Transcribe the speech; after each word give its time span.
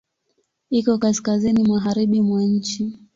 Iko 0.77 0.91
kaskazini 1.01 1.61
magharibi 1.71 2.19
mwa 2.27 2.41
nchi. 2.53 2.81